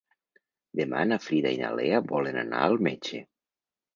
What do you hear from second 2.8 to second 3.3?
metge.